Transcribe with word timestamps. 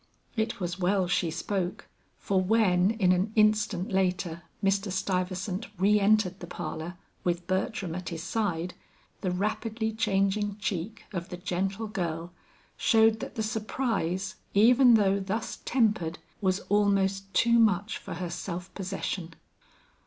It 0.35 0.59
was 0.59 0.79
well 0.79 1.07
she 1.07 1.29
spoke, 1.29 1.87
for 2.17 2.41
when 2.41 2.89
in 2.89 3.11
an 3.11 3.31
instant 3.35 3.91
later 3.91 4.41
Mr. 4.63 4.91
Stuyvesant 4.91 5.67
re 5.77 5.99
entered 5.99 6.39
the 6.39 6.47
parlor 6.47 6.97
with 7.23 7.45
Bertram 7.45 7.93
at 7.93 8.09
his 8.09 8.23
side, 8.23 8.73
the 9.19 9.29
rapidly 9.29 9.91
changing 9.93 10.57
cheek 10.57 11.05
of 11.13 11.29
the 11.29 11.37
gentle 11.37 11.85
girl 11.85 12.33
showed 12.77 13.19
that 13.19 13.35
the 13.35 13.43
surprise, 13.43 14.37
even 14.55 14.95
though 14.95 15.19
thus 15.19 15.59
tempered, 15.65 16.17
was 16.41 16.61
almost 16.61 17.31
too 17.35 17.59
much 17.59 17.99
for 17.99 18.15
her 18.15 18.31
self 18.31 18.73
possession. 18.73 19.35